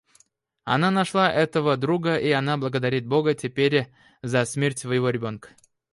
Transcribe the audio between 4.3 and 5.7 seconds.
смерть своего ребенка.